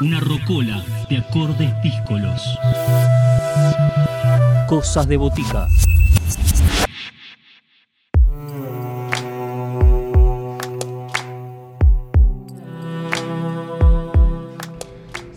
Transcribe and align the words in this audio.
Una 0.00 0.18
rocola 0.18 0.82
de 1.08 1.18
acordes 1.18 1.70
díscolos. 1.80 2.58
Cosas 4.66 5.06
de 5.06 5.16
botica. 5.16 5.68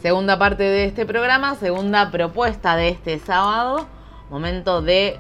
Segunda 0.02 0.40
parte 0.40 0.64
de 0.64 0.86
este 0.86 1.06
programa, 1.06 1.54
segunda 1.56 2.10
propuesta 2.10 2.76
de 2.76 2.90
este 2.90 3.20
sábado. 3.20 3.88
Momento 4.32 4.82
de 4.82 5.20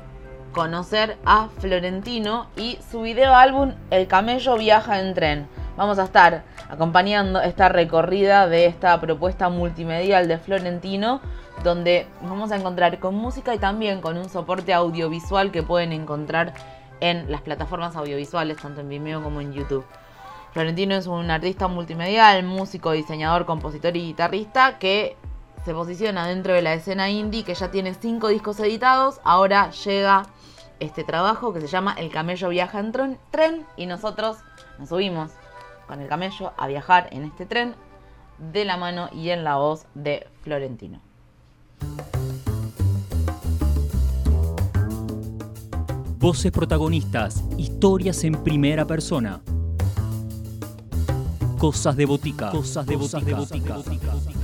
conocer 0.51 1.15
a 1.25 1.49
Florentino 1.59 2.47
y 2.55 2.79
su 2.89 3.01
video 3.01 3.35
álbum 3.35 3.73
El 3.91 4.07
camello 4.07 4.57
viaja 4.57 4.99
en 4.99 5.13
tren. 5.13 5.47
Vamos 5.77 5.99
a 5.99 6.05
estar 6.05 6.43
acompañando 6.69 7.41
esta 7.41 7.69
recorrida 7.69 8.47
de 8.47 8.65
esta 8.65 8.99
propuesta 8.99 9.49
multimedial 9.49 10.27
de 10.27 10.37
Florentino, 10.37 11.21
donde 11.63 12.07
vamos 12.21 12.51
a 12.51 12.57
encontrar 12.57 12.99
con 12.99 13.15
música 13.15 13.53
y 13.55 13.59
también 13.59 14.01
con 14.01 14.17
un 14.17 14.29
soporte 14.29 14.73
audiovisual 14.73 15.51
que 15.51 15.63
pueden 15.63 15.91
encontrar 15.91 16.53
en 16.99 17.31
las 17.31 17.41
plataformas 17.41 17.95
audiovisuales, 17.95 18.57
tanto 18.57 18.81
en 18.81 18.89
Vimeo 18.89 19.21
como 19.21 19.41
en 19.41 19.53
YouTube. 19.53 19.85
Florentino 20.51 20.95
es 20.95 21.07
un 21.07 21.29
artista 21.29 21.67
multimedial, 21.67 22.43
músico, 22.43 22.91
diseñador, 22.91 23.45
compositor 23.45 23.95
y 23.95 24.01
guitarrista 24.01 24.79
que 24.79 25.15
se 25.63 25.73
posiciona 25.73 26.27
dentro 26.27 26.53
de 26.53 26.61
la 26.61 26.73
escena 26.73 27.09
indie, 27.09 27.43
que 27.43 27.53
ya 27.53 27.69
tiene 27.69 27.93
cinco 27.93 28.29
discos 28.29 28.59
editados. 28.59 29.19
Ahora 29.23 29.69
llega 29.71 30.23
este 30.79 31.03
trabajo 31.03 31.53
que 31.53 31.61
se 31.61 31.67
llama 31.67 31.95
El 31.97 32.09
camello 32.09 32.49
viaja 32.49 32.79
en 32.79 32.91
tren 33.31 33.65
y 33.75 33.85
nosotros 33.85 34.37
nos 34.79 34.89
subimos 34.89 35.31
con 35.87 36.01
el 36.01 36.07
camello 36.07 36.53
a 36.57 36.67
viajar 36.67 37.07
en 37.11 37.23
este 37.23 37.45
tren 37.45 37.75
de 38.51 38.65
la 38.65 38.77
mano 38.77 39.09
y 39.13 39.29
en 39.29 39.43
la 39.43 39.55
voz 39.55 39.85
de 39.95 40.27
Florentino. 40.41 40.99
Voces 46.19 46.51
protagonistas, 46.51 47.43
historias 47.57 48.23
en 48.23 48.43
primera 48.43 48.85
persona. 48.85 49.41
Cosas 51.57 51.95
de 51.95 52.05
botica. 52.05 52.51
Cosas 52.51 52.85
de 52.85 52.95
botica. 52.95 53.37
Hola, 53.37 54.36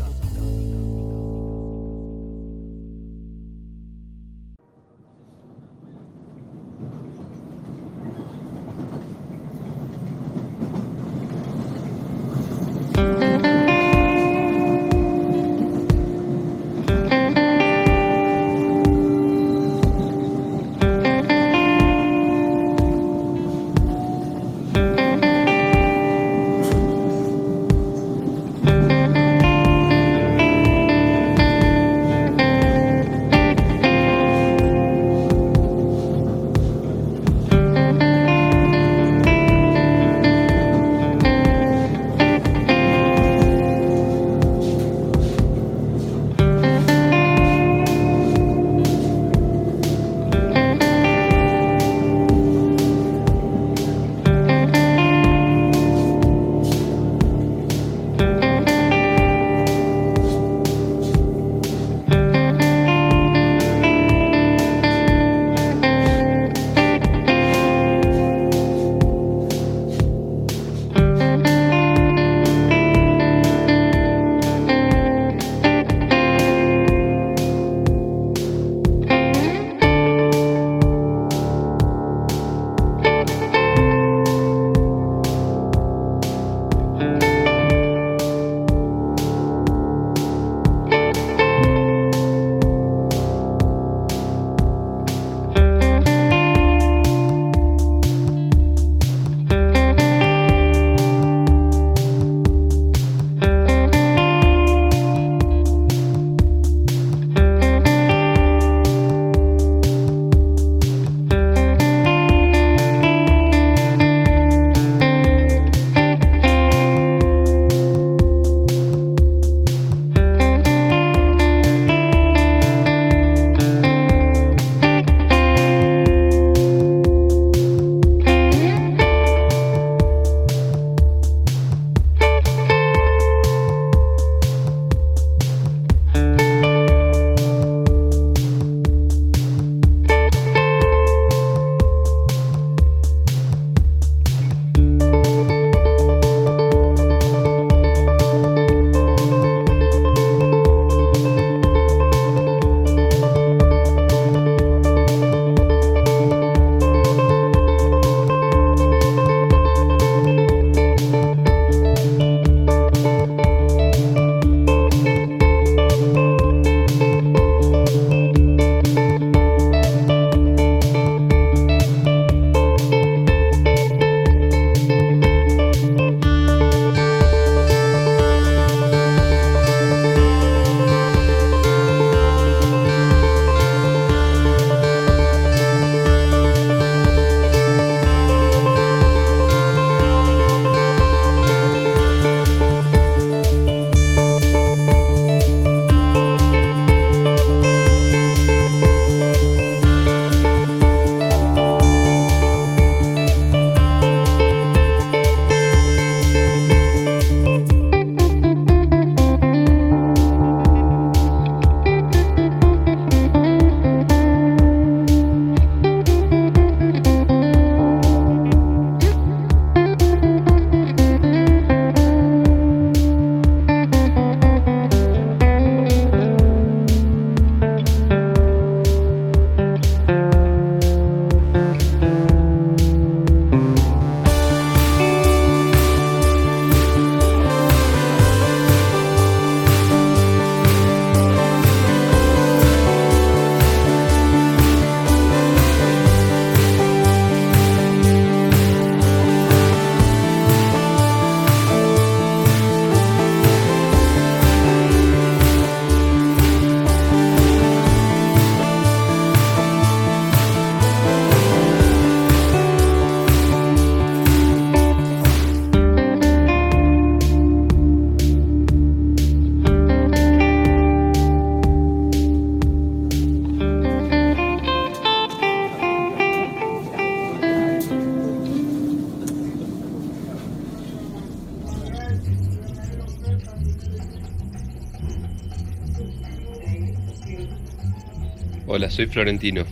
soy 288.93 289.07
Florentino. 289.07 289.65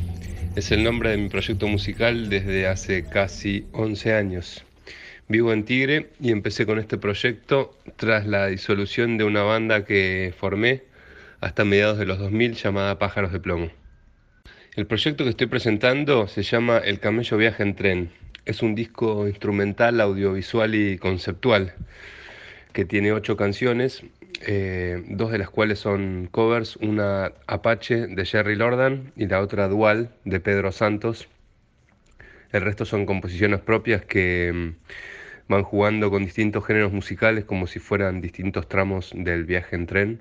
Es 0.55 0.71
el 0.71 0.83
nombre 0.83 1.11
de 1.11 1.17
mi 1.17 1.29
proyecto 1.29 1.67
musical 1.67 2.27
desde 2.27 2.65
hace 2.65 3.05
casi 3.05 3.67
11 3.71 4.15
años. 4.15 4.65
Vivo 5.27 5.53
en 5.53 5.63
Tigre 5.63 6.09
y 6.19 6.31
empecé 6.31 6.65
con 6.65 6.79
este 6.79 6.97
proyecto 6.97 7.77
tras 7.97 8.25
la 8.25 8.47
disolución 8.47 9.19
de 9.19 9.23
una 9.23 9.43
banda 9.43 9.85
que 9.85 10.33
formé 10.35 10.81
hasta 11.39 11.63
mediados 11.65 11.99
de 11.99 12.07
los 12.07 12.17
2000 12.17 12.55
llamada 12.55 12.97
Pájaros 12.97 13.31
de 13.31 13.39
Plomo. 13.39 13.69
El 14.75 14.87
proyecto 14.87 15.23
que 15.23 15.29
estoy 15.29 15.45
presentando 15.45 16.27
se 16.27 16.41
llama 16.41 16.79
El 16.79 16.99
Camello 16.99 17.37
Viaja 17.37 17.61
en 17.61 17.75
Tren. 17.75 18.11
Es 18.45 18.63
un 18.63 18.73
disco 18.73 19.27
instrumental, 19.27 20.01
audiovisual 20.01 20.73
y 20.73 20.97
conceptual 20.97 21.75
que 22.73 22.85
tiene 22.85 23.11
ocho 23.11 23.37
canciones, 23.37 24.01
eh, 24.47 25.03
dos 25.07 25.31
de 25.31 25.37
las 25.37 25.49
cuales 25.49 25.79
son 25.79 26.27
covers, 26.31 26.75
una 26.77 27.31
Apache 27.47 28.07
de 28.07 28.25
Jerry 28.25 28.55
Lordan 28.55 29.11
y 29.15 29.27
la 29.27 29.41
otra 29.41 29.67
Dual 29.67 30.09
de 30.25 30.39
Pedro 30.39 30.71
Santos. 30.71 31.27
El 32.51 32.61
resto 32.63 32.85
son 32.85 33.05
composiciones 33.05 33.61
propias 33.61 34.03
que 34.03 34.51
mm, 34.53 35.49
van 35.49 35.63
jugando 35.63 36.09
con 36.09 36.25
distintos 36.25 36.65
géneros 36.65 36.91
musicales 36.91 37.45
como 37.45 37.67
si 37.67 37.79
fueran 37.79 38.21
distintos 38.21 38.67
tramos 38.67 39.11
del 39.15 39.45
viaje 39.45 39.75
en 39.75 39.85
tren. 39.85 40.19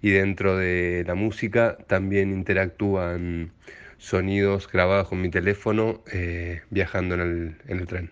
Y 0.00 0.10
dentro 0.10 0.56
de 0.56 1.04
la 1.06 1.14
música 1.14 1.78
también 1.86 2.32
interactúan 2.32 3.52
sonidos 3.98 4.68
grabados 4.70 5.08
con 5.08 5.20
mi 5.20 5.30
teléfono 5.30 6.02
eh, 6.12 6.62
viajando 6.70 7.14
en 7.14 7.20
el, 7.20 7.56
en 7.68 7.78
el 7.78 7.86
tren. 7.86 8.10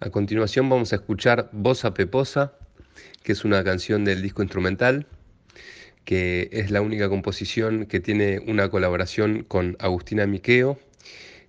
A 0.00 0.10
continuación 0.10 0.68
vamos 0.68 0.92
a 0.92 0.96
escuchar 0.96 1.48
Voz 1.52 1.84
a 1.84 1.94
Peposa, 1.94 2.54
que 3.22 3.32
es 3.32 3.44
una 3.44 3.62
canción 3.64 4.04
del 4.04 4.22
disco 4.22 4.42
instrumental, 4.42 5.06
que 6.04 6.48
es 6.52 6.70
la 6.70 6.80
única 6.80 7.08
composición 7.08 7.86
que 7.86 8.00
tiene 8.00 8.40
una 8.46 8.68
colaboración 8.68 9.44
con 9.44 9.76
Agustina 9.78 10.26
Miqueo, 10.26 10.78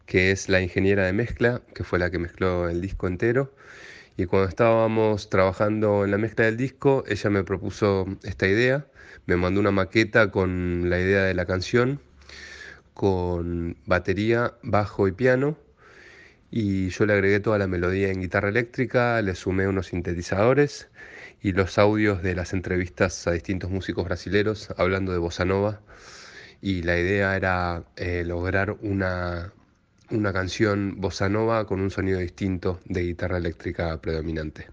que 0.05 0.31
es 0.31 0.49
la 0.49 0.61
ingeniera 0.61 1.05
de 1.05 1.13
mezcla, 1.13 1.61
que 1.73 1.83
fue 1.83 1.99
la 1.99 2.11
que 2.11 2.19
mezcló 2.19 2.69
el 2.69 2.81
disco 2.81 3.07
entero. 3.07 3.53
Y 4.17 4.25
cuando 4.25 4.47
estábamos 4.47 5.29
trabajando 5.29 6.05
en 6.05 6.11
la 6.11 6.17
mezcla 6.17 6.45
del 6.45 6.57
disco, 6.57 7.03
ella 7.07 7.29
me 7.31 7.43
propuso 7.43 8.05
esta 8.23 8.47
idea, 8.47 8.85
me 9.25 9.37
mandó 9.37 9.59
una 9.59 9.71
maqueta 9.71 10.29
con 10.29 10.89
la 10.89 10.99
idea 10.99 11.23
de 11.23 11.33
la 11.33 11.45
canción, 11.45 11.99
con 12.93 13.77
batería, 13.85 14.53
bajo 14.61 15.07
y 15.07 15.13
piano, 15.13 15.57
y 16.51 16.89
yo 16.89 17.07
le 17.07 17.13
agregué 17.13 17.39
toda 17.39 17.57
la 17.57 17.65
melodía 17.65 18.11
en 18.11 18.21
guitarra 18.21 18.49
eléctrica, 18.49 19.19
le 19.23 19.33
sumé 19.33 19.67
unos 19.67 19.87
sintetizadores 19.87 20.89
y 21.43 21.51
los 21.51 21.77
audios 21.77 22.23
de 22.23 22.35
las 22.35 22.53
entrevistas 22.53 23.27
a 23.27 23.31
distintos 23.31 23.69
músicos 23.69 24.05
brasileros 24.05 24.69
hablando 24.77 25.11
de 25.11 25.17
bossa 25.17 25.43
nova. 25.43 25.81
Y 26.61 26.83
la 26.83 26.97
idea 26.97 27.35
era 27.35 27.83
eh, 27.97 28.23
lograr 28.25 28.77
una, 28.81 29.53
una 30.09 30.31
canción 30.31 31.01
bossa 31.01 31.27
nova 31.27 31.67
con 31.67 31.81
un 31.81 31.91
sonido 31.91 32.19
distinto 32.19 32.79
de 32.85 33.03
guitarra 33.03 33.37
eléctrica 33.37 33.99
predominante. 34.01 34.69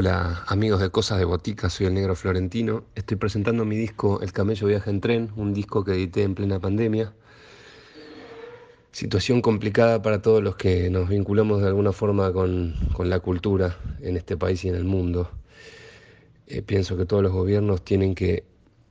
Hola 0.00 0.44
amigos 0.46 0.80
de 0.80 0.90
Cosas 0.90 1.18
de 1.18 1.24
Botica, 1.24 1.68
soy 1.68 1.86
el 1.86 1.94
negro 1.94 2.14
florentino. 2.14 2.84
Estoy 2.94 3.16
presentando 3.16 3.64
mi 3.64 3.74
disco 3.74 4.20
El 4.20 4.32
Camello 4.32 4.68
Viaja 4.68 4.90
en 4.90 5.00
Tren, 5.00 5.32
un 5.34 5.52
disco 5.52 5.82
que 5.82 5.90
edité 5.90 6.22
en 6.22 6.36
plena 6.36 6.60
pandemia. 6.60 7.12
Situación 8.92 9.42
complicada 9.42 10.00
para 10.00 10.22
todos 10.22 10.40
los 10.40 10.54
que 10.54 10.88
nos 10.88 11.08
vinculamos 11.08 11.62
de 11.62 11.66
alguna 11.66 11.90
forma 11.90 12.32
con, 12.32 12.76
la 13.00 13.18
cultura 13.18 13.76
en 14.00 14.16
este 14.16 14.36
país 14.36 14.64
y 14.64 14.68
en 14.68 14.76
el 14.76 14.84
mundo. 14.84 15.32
Eh, 16.46 16.62
pienso 16.62 16.96
que 16.96 17.04
todos 17.04 17.24
los 17.24 17.32
gobiernos 17.32 17.82
tienen 17.82 18.14
que 18.14 18.44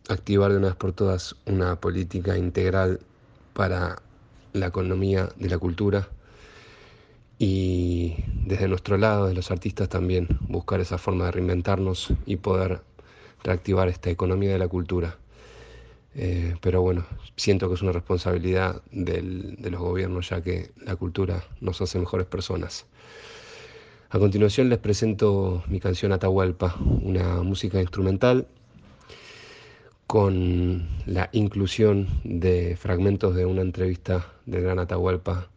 activar 0.10 0.52
de 0.52 0.58
una 0.58 0.68
vez 0.68 0.76
por 0.76 0.92
todas 0.92 1.38
una 1.46 1.80
política 1.80 2.38
integral 2.38 3.00
para 3.54 4.02
la 4.52 4.68
economía 4.68 5.30
de 5.38 5.48
la 5.48 5.58
cultura 5.58 6.10
y 7.40 7.87
desde 8.48 8.70
nuestro 8.70 8.98
lado, 8.98 9.28
de 9.28 9.34
los 9.34 9.52
artistas 9.52 9.90
también, 9.90 10.30
buscar 10.48 10.80
esa 10.80 10.98
forma 10.98 11.26
de 11.26 11.32
reinventarnos 11.32 12.14
y 12.26 12.38
poder 12.38 12.80
reactivar 13.44 13.90
esta 13.90 14.10
economía 14.10 14.54
de 14.54 14.58
la 14.58 14.70
cultura. 14.70 15.18
Eh, 16.16 16.56
pero 16.62 16.82
bueno, 16.82 17.06
siento 17.36 17.68
que 17.68 17.76
es 17.76 17.82
una 17.82 17.92
responsabilidad 17.92 18.82
de 18.92 19.22
los 19.70 19.82
gobiernos 19.82 20.30
ya 20.30 20.42
que 20.42 20.72
la 20.82 20.96
cultura 20.96 21.44
nos 21.60 21.82
hace 21.82 22.00
mejores 22.00 22.26
personas. 22.26 22.86
A 24.12 24.18
continuación 24.18 24.70
les 24.70 24.80
presento 24.80 25.62
mi 25.68 25.82
canción 25.82 26.14
Atahualpa, 26.14 26.78
una 27.02 27.44
música 27.44 27.82
instrumental 27.82 28.48
con 30.08 30.88
la 31.06 31.28
inclusión 31.34 32.08
de 32.24 32.78
fragmentos 32.78 33.36
de 33.36 33.46
una 33.46 33.62
entrevista 33.62 34.32
del 34.46 34.64
gran 34.64 34.80
Atahualpa 34.80 35.50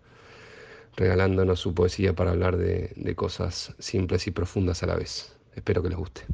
regalándonos 1.01 1.59
su 1.59 1.75
poesía 1.75 2.15
para 2.15 2.33
hablar 2.33 2.59
de, 2.59 3.15
cosas 3.17 3.75
simples 3.79 4.27
y 4.27 4.33
profundas 4.33 4.83
a 4.83 4.87
la 4.87 4.97
vez. 4.97 5.35
Espero 5.57 5.83
que 5.83 5.89
les 5.89 5.97
guste. 5.97 6.27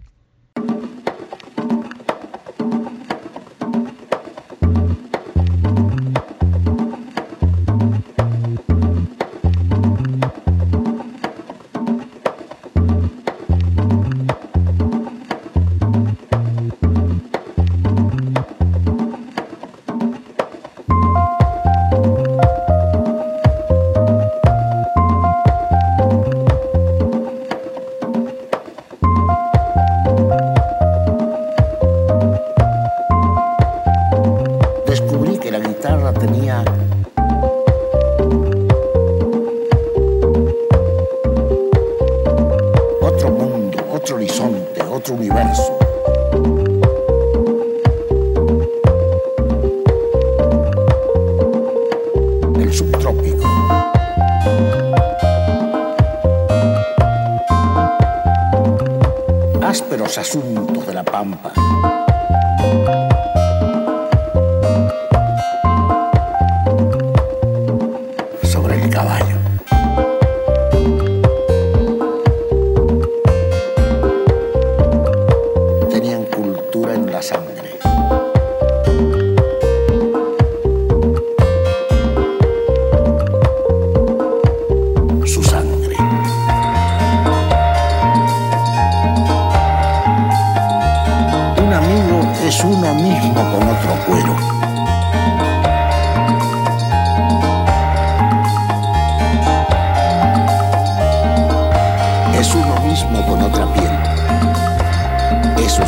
Asuntos 60.16 60.86
de 60.86 60.94
la 60.94 61.02
pampa. 61.02 61.95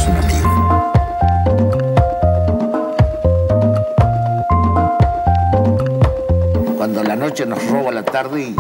Un 0.07 0.17
amigo. 0.17 0.49
Cuando 6.77 7.03
la 7.03 7.17
noche 7.17 7.45
nos 7.45 7.67
roba 7.69 7.91
la 7.91 8.05
tarde 8.05 8.43
y 8.43 8.55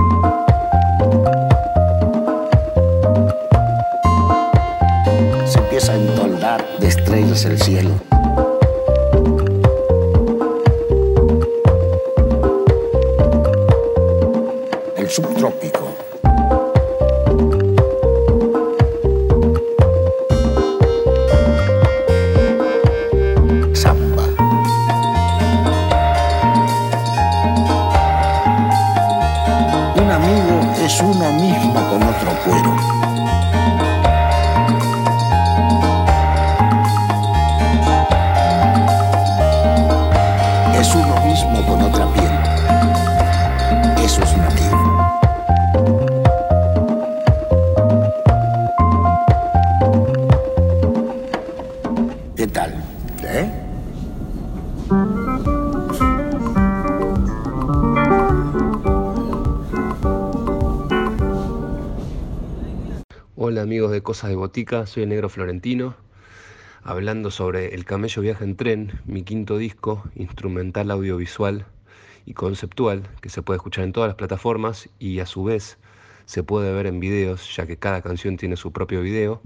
se 5.46 5.58
empieza 5.58 5.92
a 5.92 5.96
entoldar 5.96 6.66
de 6.80 6.88
estrellas 6.88 7.44
el 7.44 7.60
cielo. 7.60 8.07
Cosas 64.08 64.30
de 64.30 64.36
Botica, 64.36 64.86
soy 64.86 65.02
el 65.02 65.10
negro 65.10 65.28
florentino, 65.28 65.94
hablando 66.82 67.30
sobre 67.30 67.74
El 67.74 67.84
Camello 67.84 68.22
Viaja 68.22 68.42
en 68.42 68.56
Tren, 68.56 69.00
mi 69.04 69.22
quinto 69.22 69.58
disco, 69.58 70.02
instrumental 70.14 70.90
audiovisual 70.90 71.66
y 72.24 72.32
conceptual, 72.32 73.06
que 73.20 73.28
se 73.28 73.42
puede 73.42 73.58
escuchar 73.58 73.84
en 73.84 73.92
todas 73.92 74.08
las 74.08 74.16
plataformas 74.16 74.88
y 74.98 75.18
a 75.18 75.26
su 75.26 75.44
vez 75.44 75.76
se 76.24 76.42
puede 76.42 76.72
ver 76.72 76.86
en 76.86 77.00
videos, 77.00 77.54
ya 77.54 77.66
que 77.66 77.76
cada 77.76 78.00
canción 78.00 78.38
tiene 78.38 78.56
su 78.56 78.72
propio 78.72 79.02
video. 79.02 79.42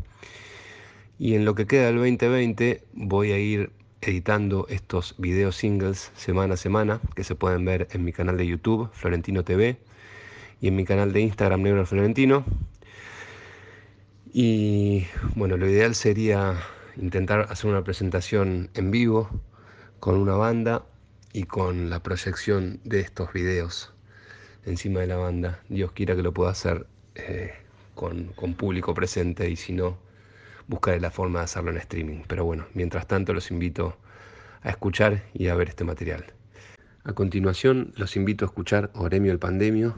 Y 1.18 1.34
en 1.34 1.44
lo 1.44 1.56
que 1.56 1.66
queda 1.66 1.86
del 1.86 1.96
2020 1.96 2.84
voy 2.92 3.32
a 3.32 3.40
ir 3.40 3.72
editando 4.00 4.68
estos 4.68 5.16
videos 5.18 5.56
singles 5.56 6.12
semana 6.14 6.54
a 6.54 6.56
semana, 6.56 7.00
que 7.16 7.24
se 7.24 7.34
pueden 7.34 7.64
ver 7.64 7.88
en 7.90 8.04
mi 8.04 8.12
canal 8.12 8.36
de 8.36 8.46
YouTube, 8.46 8.90
Florentino 8.92 9.42
TV, 9.42 9.76
y 10.60 10.68
en 10.68 10.76
mi 10.76 10.84
canal 10.84 11.12
de 11.12 11.20
Instagram, 11.20 11.62
Negro 11.62 11.84
Florentino. 11.84 12.44
Y 14.32 15.06
bueno, 15.34 15.58
lo 15.58 15.68
ideal 15.68 15.94
sería 15.94 16.58
intentar 16.96 17.48
hacer 17.50 17.70
una 17.70 17.84
presentación 17.84 18.70
en 18.72 18.90
vivo 18.90 19.28
con 20.00 20.16
una 20.16 20.34
banda 20.34 20.84
y 21.34 21.44
con 21.44 21.90
la 21.90 22.02
proyección 22.02 22.80
de 22.84 23.00
estos 23.00 23.30
videos 23.34 23.92
encima 24.64 25.00
de 25.00 25.08
la 25.08 25.16
banda. 25.16 25.60
Dios 25.68 25.92
quiera 25.92 26.16
que 26.16 26.22
lo 26.22 26.32
pueda 26.32 26.50
hacer 26.50 26.86
eh, 27.14 27.52
con, 27.94 28.28
con 28.28 28.54
público 28.54 28.94
presente 28.94 29.50
y 29.50 29.56
si 29.56 29.74
no, 29.74 29.98
buscaré 30.66 30.98
la 30.98 31.10
forma 31.10 31.40
de 31.40 31.44
hacerlo 31.44 31.70
en 31.70 31.76
streaming. 31.76 32.22
Pero 32.26 32.46
bueno, 32.46 32.66
mientras 32.72 33.06
tanto 33.06 33.34
los 33.34 33.50
invito 33.50 33.98
a 34.62 34.70
escuchar 34.70 35.24
y 35.34 35.48
a 35.48 35.54
ver 35.54 35.68
este 35.68 35.84
material. 35.84 36.24
A 37.04 37.12
continuación 37.12 37.92
los 37.96 38.16
invito 38.16 38.46
a 38.46 38.48
escuchar 38.48 38.90
Oremio 38.94 39.32
el 39.32 39.38
Pandemio, 39.38 39.94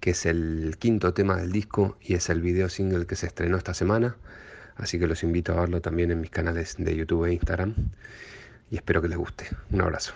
que 0.00 0.10
es 0.10 0.26
el 0.26 0.76
quinto 0.78 1.14
tema 1.14 1.36
del 1.36 1.52
disco 1.52 1.96
y 2.00 2.14
es 2.14 2.30
el 2.30 2.40
video 2.40 2.68
single 2.68 3.06
que 3.06 3.16
se 3.16 3.26
estrenó 3.26 3.56
esta 3.56 3.74
semana. 3.74 4.16
Así 4.76 4.98
que 4.98 5.06
los 5.06 5.22
invito 5.22 5.52
a 5.52 5.60
verlo 5.60 5.80
también 5.80 6.10
en 6.10 6.20
mis 6.20 6.30
canales 6.30 6.76
de 6.78 6.96
YouTube 6.96 7.26
e 7.26 7.34
Instagram. 7.34 7.74
Y 8.70 8.76
espero 8.76 9.02
que 9.02 9.08
les 9.08 9.18
guste. 9.18 9.46
Un 9.70 9.82
abrazo. 9.82 10.12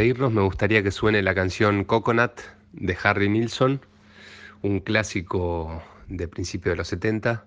Me 0.00 0.40
gustaría 0.40 0.82
que 0.82 0.92
suene 0.92 1.20
la 1.20 1.34
canción 1.34 1.84
Coconut 1.84 2.32
de 2.72 2.96
Harry 3.02 3.28
Nilsson, 3.28 3.82
un 4.62 4.80
clásico 4.80 5.82
de 6.08 6.26
principios 6.26 6.72
de 6.72 6.76
los 6.76 6.88
70. 6.88 7.44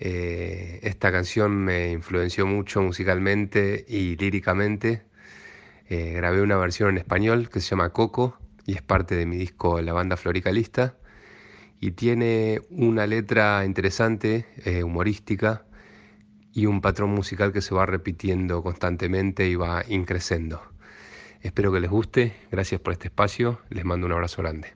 Eh, 0.00 0.80
esta 0.82 1.12
canción 1.12 1.52
me 1.64 1.92
influenció 1.92 2.46
mucho 2.46 2.82
musicalmente 2.82 3.84
y 3.86 4.16
líricamente. 4.16 5.04
Eh, 5.88 6.14
grabé 6.14 6.42
una 6.42 6.56
versión 6.56 6.90
en 6.90 6.98
español 6.98 7.48
que 7.48 7.60
se 7.60 7.70
llama 7.70 7.90
Coco 7.90 8.36
y 8.66 8.74
es 8.74 8.82
parte 8.82 9.14
de 9.14 9.24
mi 9.26 9.36
disco 9.36 9.80
La 9.82 9.92
Banda 9.92 10.16
Floricalista 10.16 10.96
y 11.80 11.92
tiene 11.92 12.62
una 12.70 13.06
letra 13.06 13.64
interesante, 13.64 14.46
eh, 14.64 14.82
humorística 14.82 15.64
y 16.52 16.66
un 16.66 16.80
patrón 16.80 17.10
musical 17.10 17.52
que 17.52 17.62
se 17.62 17.72
va 17.72 17.86
repitiendo 17.86 18.64
constantemente 18.64 19.46
y 19.48 19.54
va 19.54 19.84
increciendo. 19.88 20.71
Espero 21.42 21.72
que 21.72 21.80
les 21.80 21.90
guste, 21.90 22.36
gracias 22.50 22.80
por 22.80 22.92
este 22.92 23.08
espacio, 23.08 23.60
les 23.68 23.84
mando 23.84 24.06
un 24.06 24.12
abrazo 24.12 24.42
grande. 24.42 24.74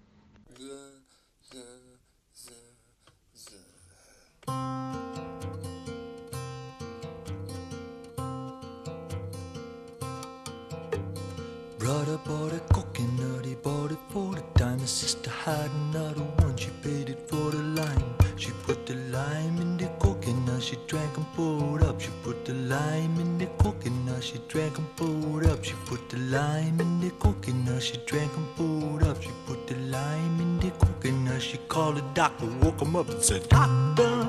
doctor 32.38 32.64
woke 32.64 32.80
him 32.80 32.96
up 32.96 33.08
and 33.08 33.22
said, 33.22 33.48
Doctor, 33.48 34.28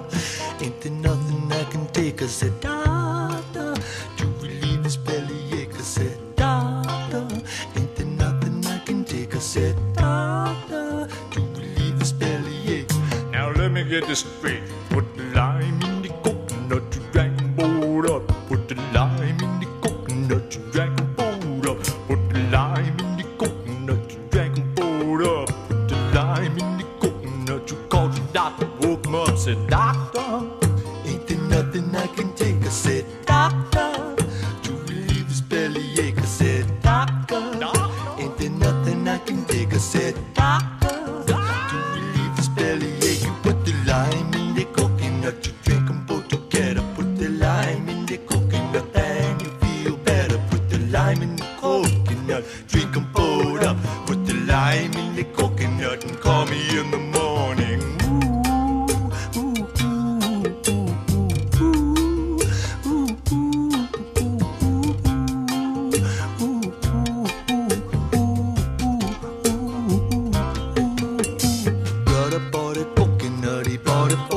ain't 0.62 0.82
there 0.82 0.92
nothing 0.92 1.52
I 1.52 1.64
can 1.66 1.88
take? 1.88 2.22
I 2.22 2.28
said, 2.28 2.60
Doctor, 2.62 3.76
to 4.18 4.26
relieve 4.42 4.84
his 4.84 4.98
bellyache. 4.98 5.74
I 5.74 5.82
said, 5.82 6.36
Doctor, 6.36 7.28
ain't 7.76 7.96
there 7.96 8.06
nothing 8.06 8.66
I 8.66 8.80
can 8.80 9.04
take? 9.04 9.36
I 9.36 9.40
said, 9.40 9.76
Doctor, 9.94 11.08
to 11.32 11.40
relieve 11.42 12.00
his 12.00 12.14
bellyache. 12.14 12.92
Now 13.32 13.52
let 13.52 13.72
me 13.72 13.84
get 13.84 14.08
this 14.08 14.20
straight. 14.20 14.64
Put 14.90 15.06
the 15.18 15.24
lime 15.36 15.82
in 15.82 16.02
the 16.02 16.10
coconut, 16.24 16.84
you 16.96 17.02
drank 17.12 17.56
boat 17.56 18.10
up. 18.10 18.28
Put 18.48 18.68
the 18.70 18.76
lime 18.94 19.40
in 19.42 19.60
the 19.60 19.68
coconut, 19.82 20.56
you 20.56 20.62
drank 20.72 20.98
boat 21.18 21.68
up. 21.68 21.84
Put 22.08 22.30
the 22.30 22.40
lime 22.52 23.00
in 23.00 23.18
the 23.18 23.24
coconut, 23.38 24.12
you 24.12 24.20
drank 24.30 24.76
boat 24.76 25.22
up. 25.24 25.50
Put 25.68 25.90
the 25.90 25.96
lime 26.16 26.58
in 26.58 26.78
the 26.78 26.87
doctor 28.38 28.70
woke 28.82 29.04
him 29.04 29.16
up, 29.16 29.36
said, 29.36 29.58
Doctor, 29.66 30.48
ain't 31.06 31.26
there 31.26 31.40
nothing 31.40 31.96
I 31.96 32.06
can 32.06 32.32
take? 32.36 32.62
I 32.62 32.70
said, 32.70 33.04
Doctor. 33.26 33.77
oh 74.00 74.37